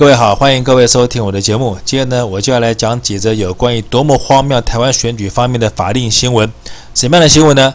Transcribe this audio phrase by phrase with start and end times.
[0.00, 1.76] 各位好，欢迎各位收听我的节目。
[1.84, 6.50] 今天呢，我就要来讲几则有关于多么荒谬台湾选举方面的法令新闻。
[6.94, 7.74] 什么样的新闻呢？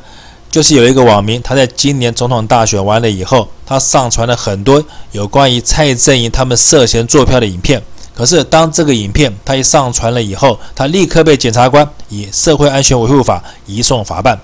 [0.50, 7.80] 就是有一个网民，他在今年总统大选完了以后，他上传了很多有关于蔡阵营他们涉嫌作票的影片。
[8.16, 14.36] 可是当这个影片他一上传了以后，他立刻被检察官以社会安全维护法移送法办。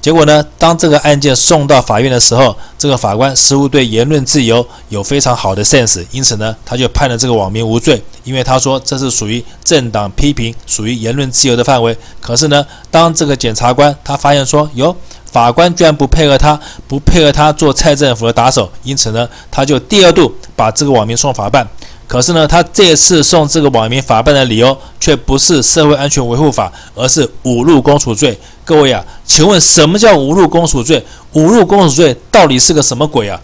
[0.00, 11.96] 结果呢，当这个案件送到法院的时候，这个法官似乎对言论自由有非常好的 sense，因此呢，他就判了这个网民无罪，因为他说这是属于政党批评，属于言论自由的范围。
[12.20, 14.94] 可是呢，当这个检察官他发现说，哟，
[15.30, 21.66] 法官居然不配合他，不配合他做蔡政府的打手，因此呢，他就第二度把这个网民送法办。
[22.08, 28.36] 可是呢，他这次送这个网民法办的理由却不是社会安全维护法，而是侮辱公署罪。
[28.64, 31.04] 各位啊，请问什么叫侮辱公署罪？
[31.34, 33.38] 侮辱公署罪到底是个什么鬼啊？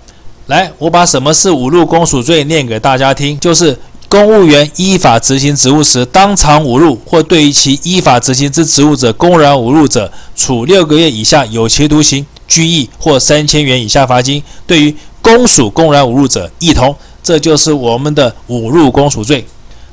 [0.47, 16.97] 来，我把什么是侮辱公署罪念给大家听，就是公务员依法执行职务时当场侮辱，或对于其依法执行之职务者公然侮辱者，处六个月以下有期徒刑、拘役或三千元以下罚金；对于公署公然侮辱者，一同。
[17.25, 19.45] 这就是我们的侮辱公署罪，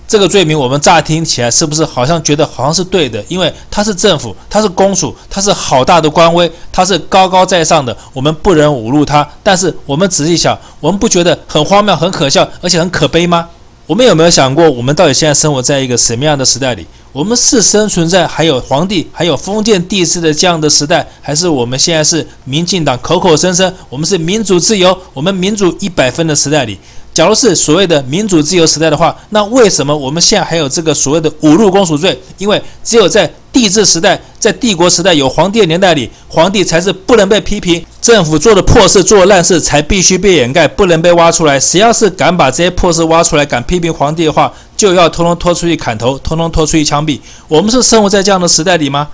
[0.06, 3.24] 这个罪名我们乍听起来是不是好像觉得好像是对的？
[3.30, 9.26] 因为他是政府，他是公署，他是好大的官威，他是高高在上的，我们不能侮辱他。
[9.42, 13.48] 但是我们仔细想，我们不觉得很荒谬、很可笑，而且很可悲吗？
[13.88, 16.86] 我们有没有想过，我们到底现在生活在一个什么样的时代里？
[17.14, 26.78] 我们是生存在还有皇帝、还有封建帝制的这样的时代，还是我们现在是民进党口口声声我们是民主自由、我们民主一百分的时代里？
[27.14, 32.18] 假如是所谓的民主自由时代的话，那为什么我们现在还有这个所谓的五路公署罪？
[32.38, 41.60] 因为只有在帝制时代，在帝国时代有皇帝的年代里，皇帝才是不能被批评，政府做的破事、做烂事才必须被掩盖，不能被挖出来。
[41.60, 47.20] 谁要是敢把这些破事挖出来，敢批评皇帝的话，就要通通拖出去砍头，通通拖出去枪毙。
[47.50, 49.10] 我们是生活在这样的时代里吗？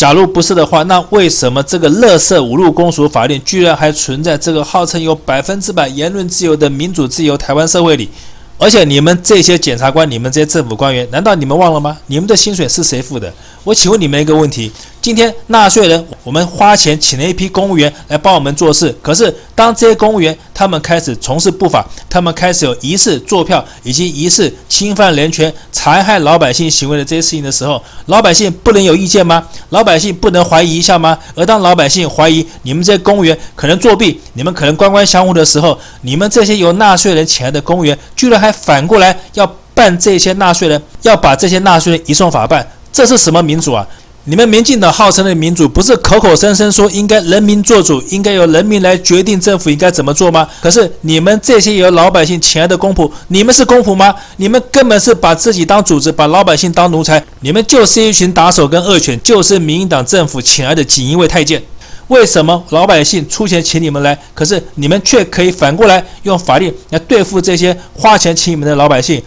[0.00, 8.08] 假如不是的话，那为什么这个乐色五路公署法令居然还存在这个号称有百分之百言论自由的民主自由台湾社会里？
[8.56, 11.98] 而且你们这些检察官，你们这些政府官员，难道你们忘了吗？
[12.06, 13.30] 你们的薪水是谁付的？
[13.62, 14.72] 我请问你们一个问题：
[15.02, 29.42] 今天纳税人，我们花钱请了一批公务员来帮我们做事，可是当这些公务员他们开始从事不法，他们开始有疑似作票以及疑似侵犯人权、残害老百姓行为的这些事情的时候，老百姓不能有意见吗？
[29.70, 31.18] 老百姓不能怀疑一下吗？
[31.34, 42.70] 而当老百姓怀疑你们这些公务员可能作弊，你们可能官官相护的时候，你们这些由纳税人请来的公务员，居然还反过来要办这些纳税人，要把这些纳税人移送法办。
[42.92, 43.86] 这是什么民主啊？
[44.24, 50.46] 你们民进党号称的民主，不是口口声声说应该人民做主，应该由人民来决定政府应该怎么做吗？
[50.60, 54.14] 可是你们这些由老百姓请来的公仆，你们是公仆吗？
[54.36, 57.24] 你们根本是把自己当主子，把老百姓当奴才。
[57.40, 61.62] 你们就是一群打手跟恶犬，就是民进党政府请来的锦衣卫太监。
[62.08, 69.22] 为什么老百姓出钱请你们来，可是你们却可以反过来用法律来对付这些花钱请你们的老百姓？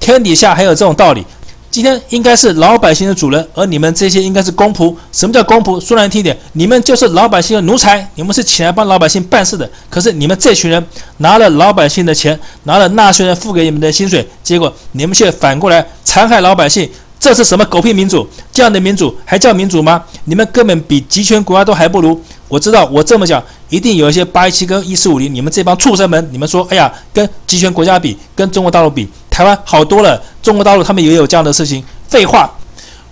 [0.00, 1.22] 天底下还有这种道理？
[1.70, 4.94] 今天应该是老百姓的主人，而你们这些应该是公仆。
[5.12, 5.78] 什么叫公仆？
[5.78, 8.08] 说难听点，你们就是老百姓的奴才。
[8.14, 9.68] 你们是起来帮老百姓办事的。
[9.90, 10.84] 可是你们这群人
[11.18, 16.88] 拿了老百姓的钱，拿了纳税人付给你们的薪水，结果你们却反过来残害老百姓。
[17.20, 18.24] 这是什么狗屁民主？
[18.52, 20.02] 这样的民主还叫民主吗？
[20.24, 22.18] 你们根本比极权国家都还不如。
[22.46, 29.06] 我知道，我这么讲，一定有一些八一七跟一四五零，你们这帮畜生们，你们说，哎呀，跟极权国家比，跟中国大陆比。
[29.38, 31.80] 台湾好多了，中国大陆他们也有这样的事情。
[32.08, 32.50] 废话，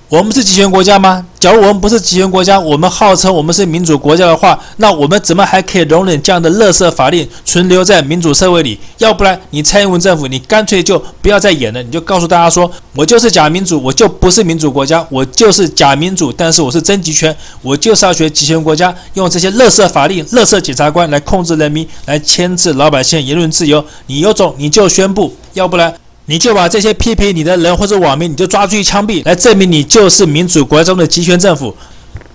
[0.08, 1.24] 我们是极权国家吗？
[1.38, 8.76] 假如我们不是极权国家，我们号称我们是民主国家的话，那我们怎么还可以容忍这样的垃圾法令存留在民主社会里？
[8.98, 23.84] 要不然，你蔡英文政府，你干脆就不要再演了，你就告诉大家说，我就是假民主，我就不是民主国家，我就是假民主，但是我是真集权，我就是要学极权国家，用这些垃圾法令、垃圾检察官来控制人民，来牵制老百姓言论自由。
[24.08, 25.94] 你有种你就宣布，要不然。
[26.26, 31.74] 你就把这些批评你的人或者网民，你就抓出去枪毙，来证明你就是民主国家中的集权政府。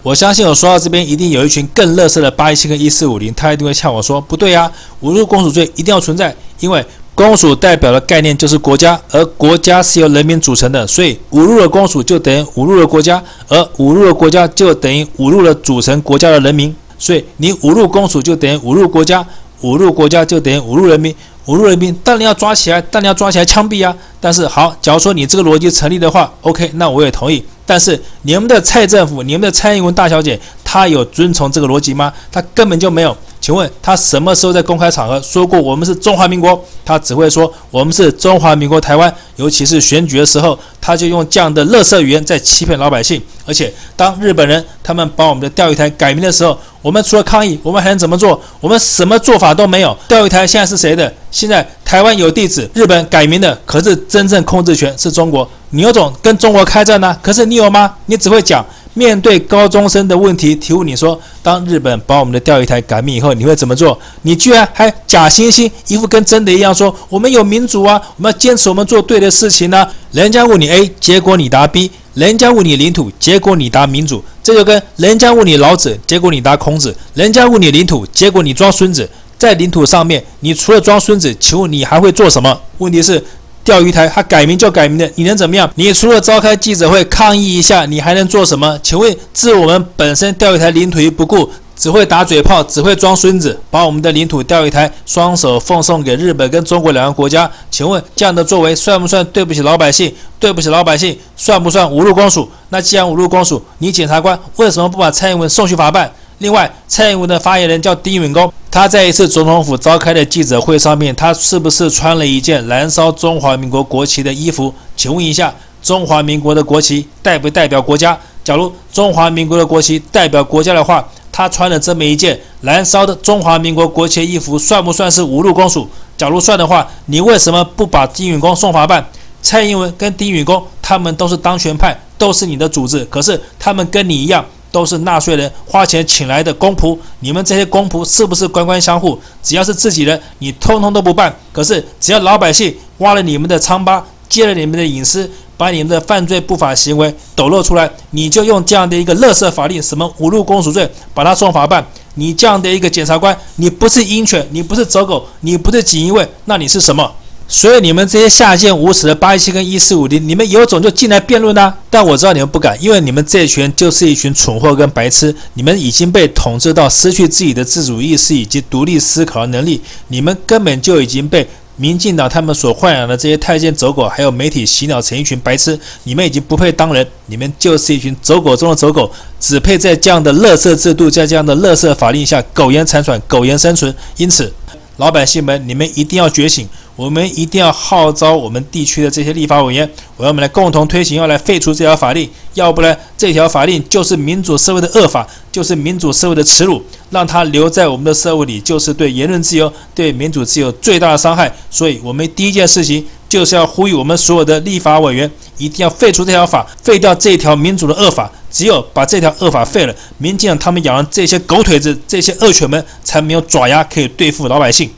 [0.02, 4.72] 我相信我说到这边，一定有一群更乐色的八一七跟一四五零，他一定会呛我说：不对呀，
[5.04, 6.84] 侮辱公署罪一定要存在，因为
[7.14, 19.24] 公署代表的概念就是国家，而国家是由人民组成的，所以侮辱了公署就等于侮辱了国家，而侮辱了国家就等于侮辱了组成国家的人民，所以你侮辱公署就等于侮辱国家，
[19.62, 21.16] 侮辱国家就等于侮辱人民。
[21.48, 23.94] 侮辱人民，当然要抓起来，当然要抓起来枪毙啊！
[24.20, 27.44] 但是好，假如说你这个逻辑成立的话，OK，那我也同意。
[27.66, 32.14] 但是你们的蔡政府，你们的蔡英文大小姐，她有遵从这个逻辑吗？
[32.32, 33.18] 她根本就没有。
[33.42, 36.64] 请问他什么时候在公开场合说过我们是中华民国？
[36.86, 39.12] 他只会说我们是中华民国台湾。
[39.38, 43.20] 尤其是选举的时候，他就用这样的垃圾语言在欺骗老百姓。
[43.48, 48.40] 而且当日本人他们把我们的钓鱼台改名的时候，我们除了抗议，我们还能怎么做？
[48.60, 49.98] 我们什么做法都没有。
[50.08, 51.12] 钓鱼台现在是谁的？
[51.32, 55.50] 现在台湾有地址，日本改名的，可是真正控制权是中国。
[55.72, 57.96] 你有种跟中国开战呢、可是你有吗？
[58.06, 58.64] 你只会讲。
[58.94, 63.98] 面对高中生的问题提问，你说，当日本把我们的钓鱼台改名以后，你会怎么做？
[64.24, 74.24] 你居然还假惺惺一副跟真的一样说，我们有民主啊，我们要坚持我们做对的事情呢、人家问你 A，结果你答 B；人家问你领土，结果你答民主。
[74.44, 79.10] 这就跟人家问你老子，结果你答孔子；人家问你领土，结果你装孙子。
[79.38, 82.60] 在领土上面，你除了装孙子，请问你还会做什么？
[82.78, 83.24] 问题是。
[83.64, 85.70] 钓鱼台，他改名就改名的，你能怎么样？
[85.76, 88.80] 你除了召开记者会抗议一下，你还能做什么？
[88.82, 97.50] 请问，置我们本身钓鱼台领土于不顾，只会打嘴炮，只会装孙子，把我们的领土钓鱼台双手奉送给日本跟中国两个国家？
[97.70, 100.14] 请问这样的作为算不算对不起老百姓？
[100.40, 102.50] 对不起老百姓，算不算侮辱公署？
[102.70, 106.12] 那既然侮辱公署，你检察官为什么不把蔡英文送去法办？
[106.42, 114.74] 另外，蔡英文的发言人叫丁允恭，他在一次总统府召开的记者会上面，他是不是穿了一件燃烧中华民国国旗的衣服？
[114.98, 115.54] 请问一下，
[115.84, 118.18] 中华民国的国旗代不代表国家？
[118.44, 125.88] 假如中华民国的国旗代表国家的话，他穿了这么一件燃烧的中华民国国旗衣服，算不算是侮辱公署？
[126.18, 129.06] 假如算的话，你为什么不把丁允恭送法办？
[129.44, 134.44] 蔡英文跟丁允恭，他们都是当权派，都是你的组织，可是他们跟你一样。
[134.72, 139.20] 都是纳税人花钱请来的公仆，你们这些公仆是不是官官相护？
[139.44, 141.36] 只要是自己人，你通通都不办。
[141.52, 151.86] 可是只要老百姓挖了你们的疮疤，揭了你们的隐私，把你们的犯罪不法行为抖露出来，你就用这样的一个垃圾法令，什么五路公署罪，把他送法办。
[152.16, 157.10] 你这样的一个检察官，你不是鹰犬，你不是走狗，你不是锦衣卫，那你是什么？
[157.52, 161.74] 所以你们这些下贱无耻的八一七跟一四五零，你们有种就进来辩论呐！
[161.90, 171.46] 但我知道你们不敢，因为你们这一群就是一群蠢货跟白痴，你们已经被统治到失去自己的自主意识以及独立思考的能力，你们根本就已经被
[171.76, 179.12] 民进党他们所豢养的这些太监走狗，还有媒体洗脑成一群白痴，你们已经不配当人，你们就是一群走狗中的走狗，
[179.42, 183.94] 只配在这样的垃圾制度，在这样的垃圾法令下苟延残喘、苟延生存。
[184.16, 184.54] 因此，
[184.98, 186.68] 老百姓们，你们一定要觉醒。
[186.98, 201.52] 我们一定要号召我们地区的这些立法委员，我要们来共同推行，要来废除这条法令，要不然这条法令就是民主社会的恶法，就是民主社会的耻辱，让它留在我们的社会里，就是对言论自由、对民主自由最大的伤害。
[201.72, 208.30] 所以，我们第一件事情就是要呼吁我们所有的立法委员，一定要废除这条法，废掉这条民主的恶法。
[208.52, 214.90] 只有把这条恶法废了，民进党他们养的这些狗腿子、这些恶犬们，才没有爪牙可以对付老百姓。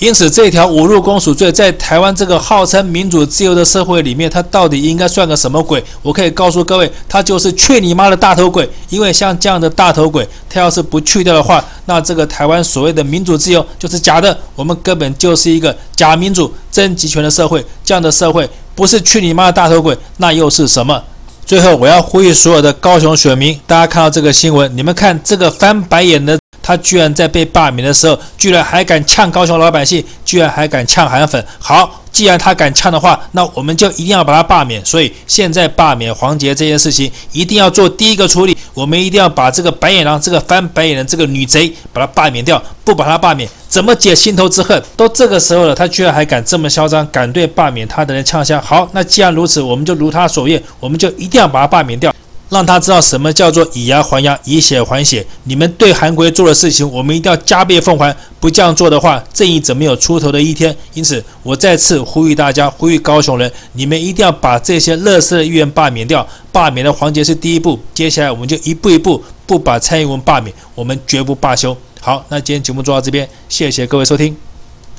[0.00, 5.84] 因此，这条侮辱公署罪在台湾这个号称民主自由的社会里面，它到底应该算个什么鬼？
[6.00, 8.66] 我可以告诉各位，它就是去你妈的大头鬼！
[8.88, 17.62] 因为像这样的大头鬼，他要是不去掉的话，那这个台湾所谓的民主自由就是假的，我们根本就是一个假民主、真集权的社会。
[17.84, 21.02] 这样的社会不是去你妈的大头鬼，那又是什么？
[21.44, 26.39] 最后，我要呼吁所有的高雄选民，大家看到这个新闻，你们看这个翻白眼的。
[26.62, 31.44] 他居然在被罢免的时候，居然还敢呛高雄老百姓，居然还敢呛韩粉。
[31.58, 34.84] 好，既然他敢呛的话，那我们就一定要把他罢免。
[34.84, 38.56] 所以现在罢免黄杰这件事情，一定要做第一个处理。
[38.72, 42.62] 我们一定要把这个白眼狼、这个翻白眼的这个女贼，把他罢免掉。
[42.84, 44.80] 不把他罢免，怎么解心头之恨？
[44.96, 48.60] 都这个时候了，他居然还敢这么嚣张，敢对罢免他的人呛声。
[48.60, 52.12] 好，那既然如此，我们就如他所愿，我们就一定要把他罢免掉。
[52.50, 55.24] 让他知道什么叫做以牙还牙，以血还血。
[55.44, 58.14] 你们对韩国做的事情，我们一定要加倍奉还。
[58.38, 60.74] 不这样做的话，正义怎么有出头的一天？
[60.94, 66.26] 因此，我再次呼吁大家，呼吁高雄人，你们一定要把这些乐色的议员罢免掉。
[66.50, 71.76] 罢免的环节是第一步，接下来我们就一步一步，不把蔡英文罢免，我们绝不罢休。
[72.00, 74.49] 好，那今天节目做到这边，谢谢各位收听。